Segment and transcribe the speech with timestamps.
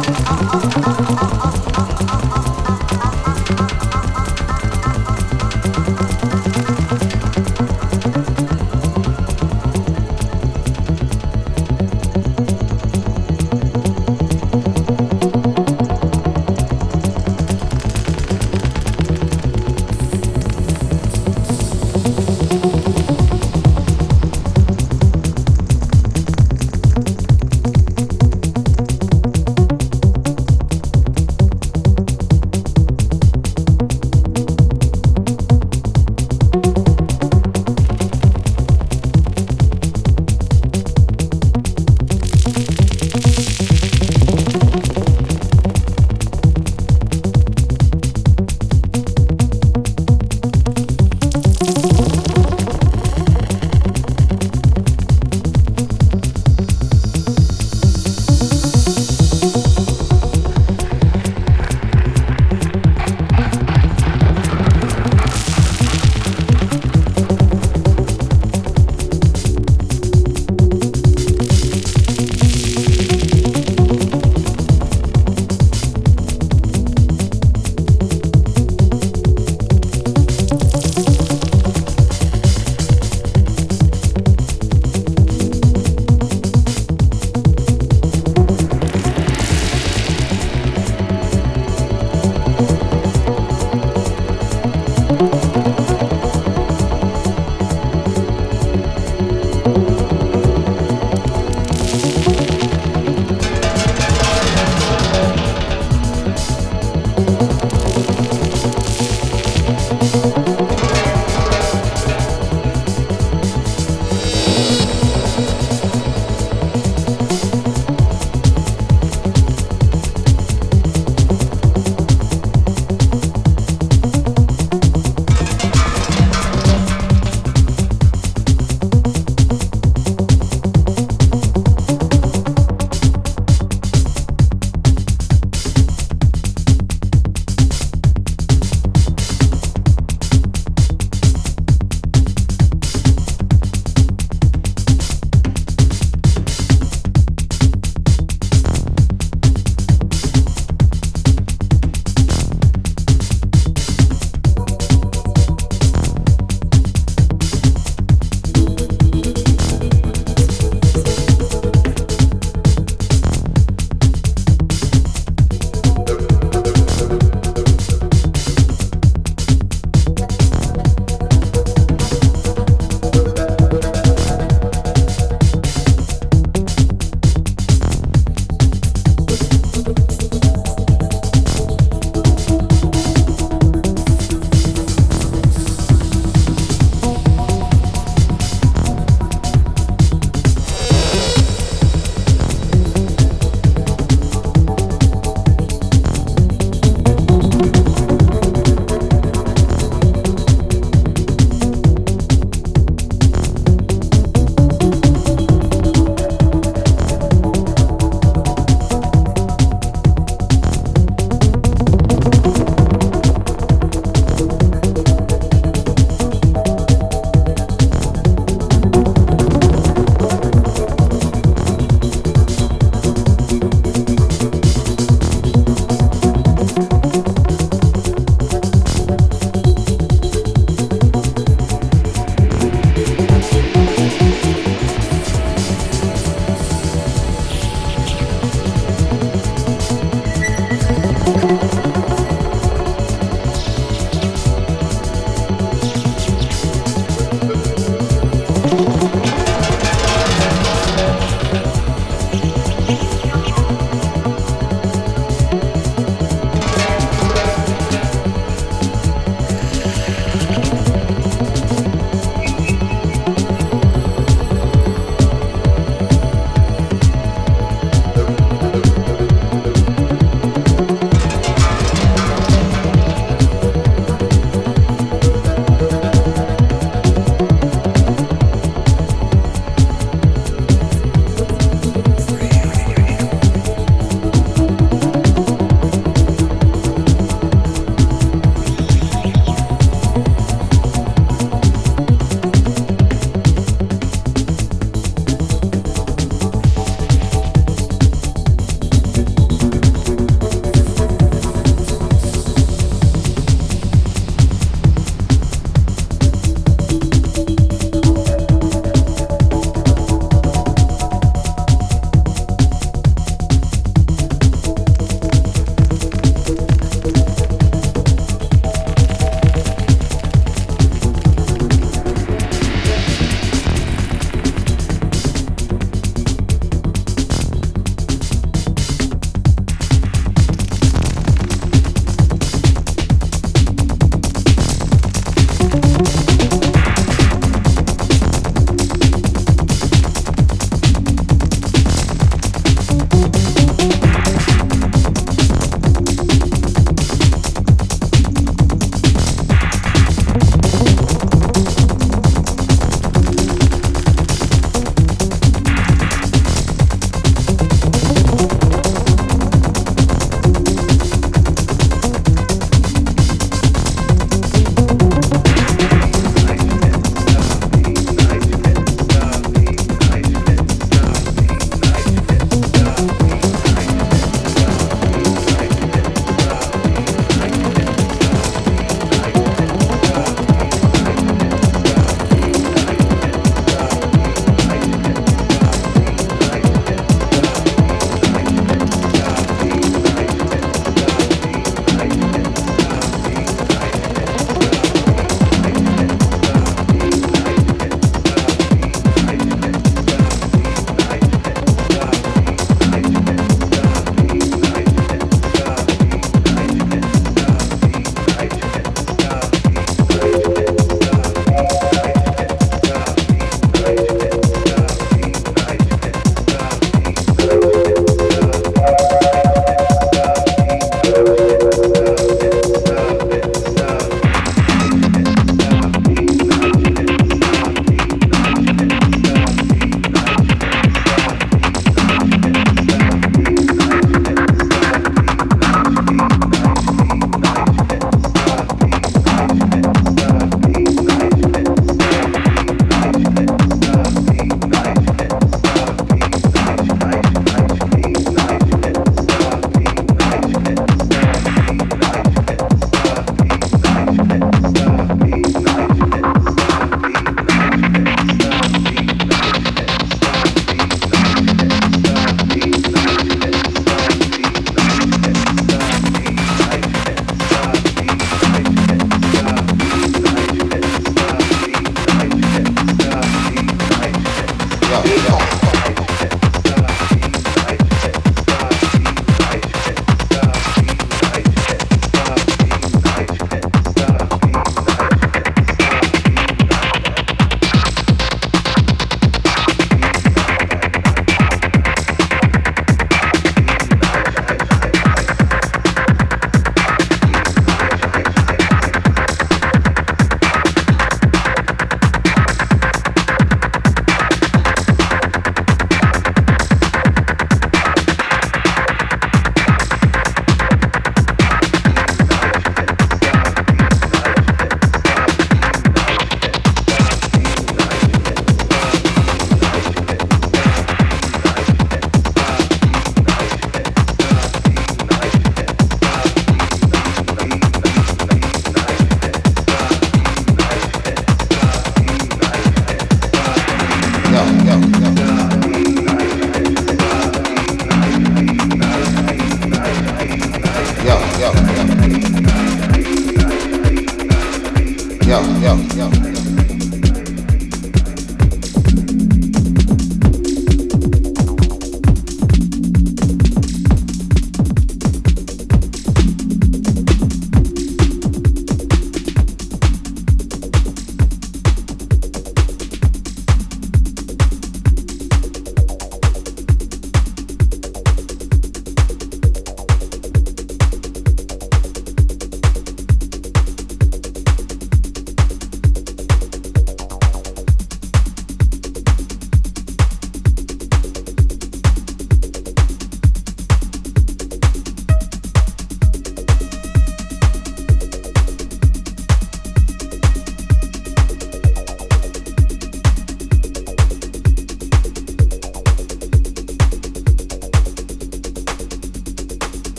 [0.00, 0.97] oh, oh, oh, oh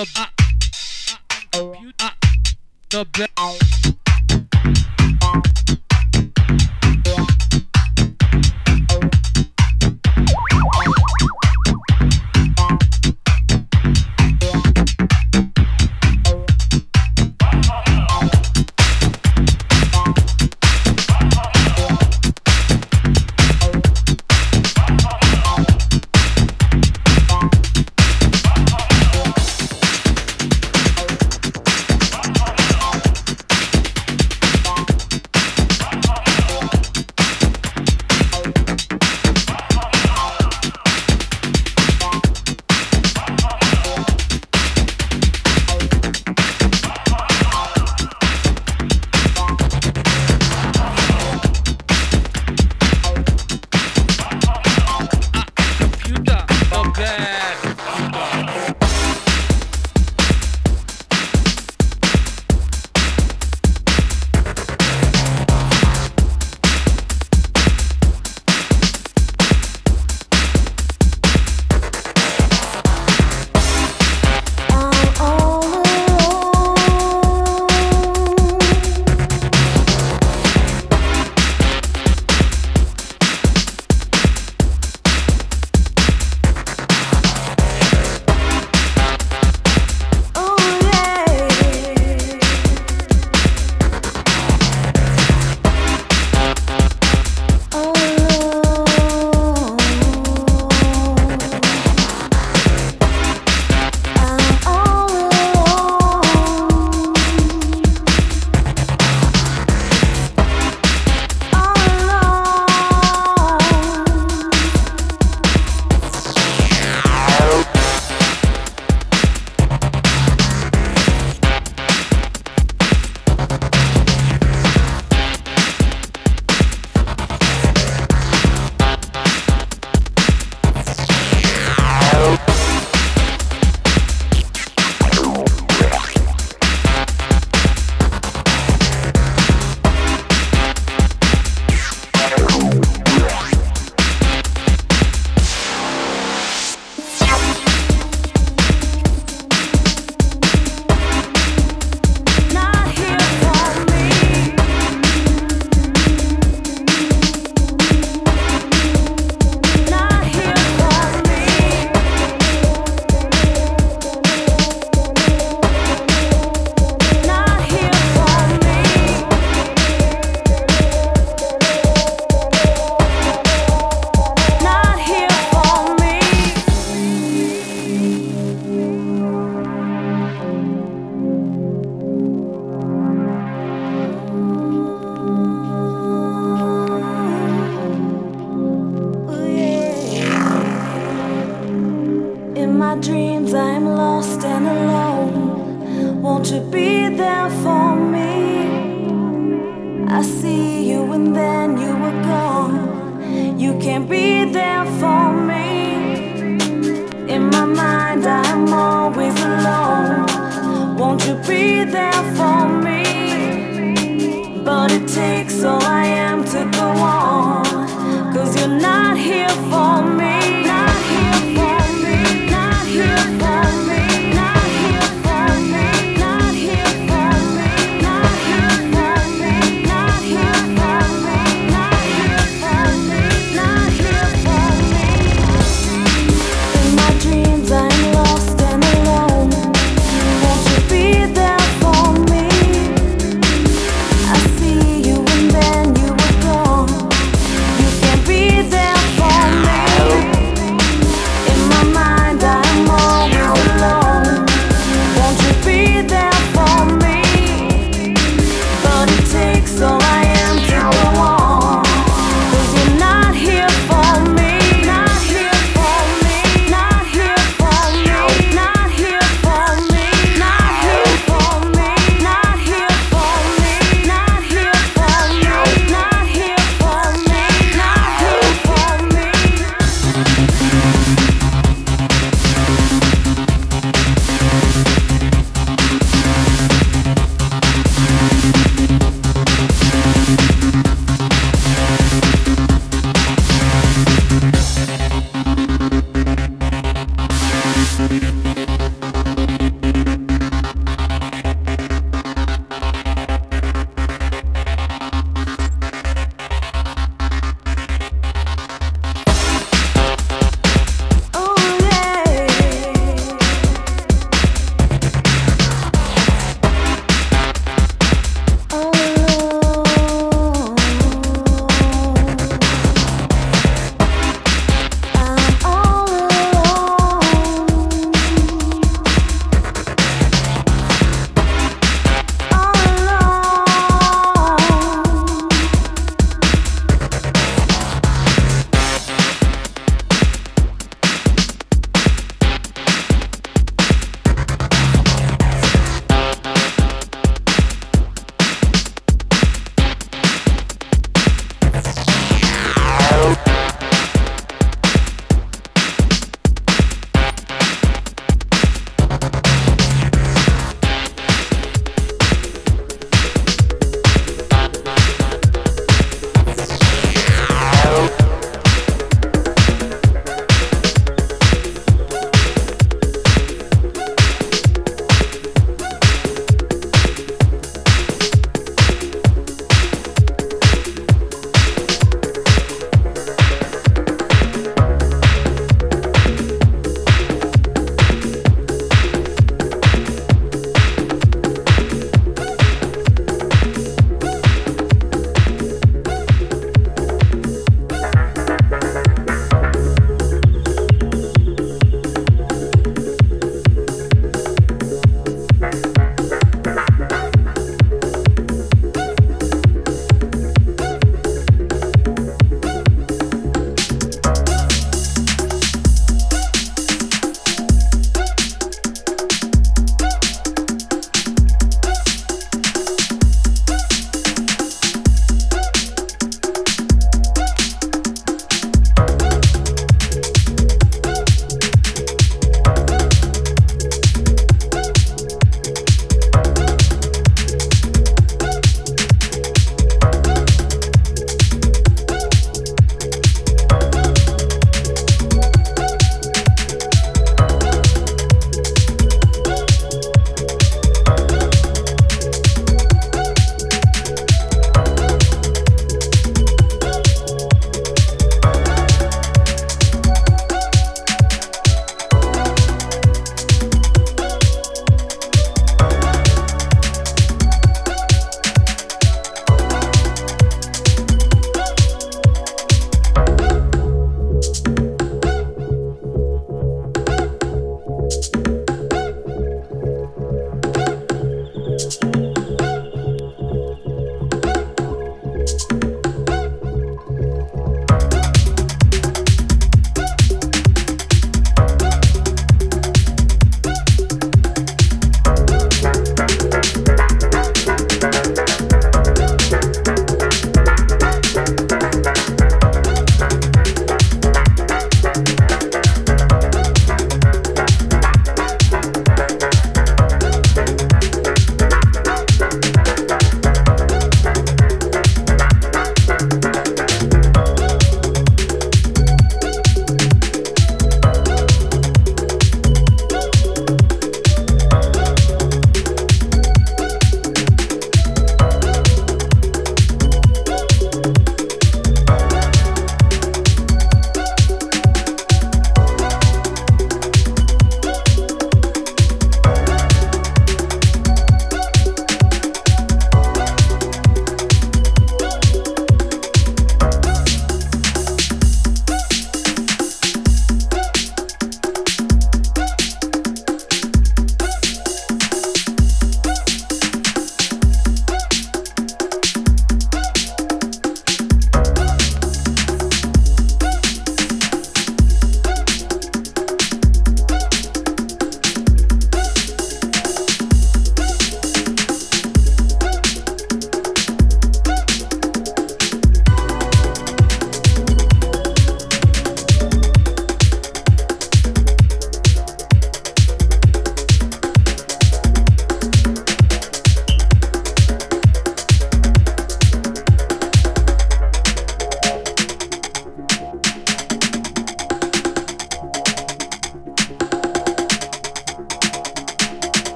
[0.00, 0.06] the
[2.90, 3.99] the the